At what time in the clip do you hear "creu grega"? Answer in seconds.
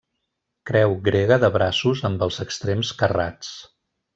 0.69-1.37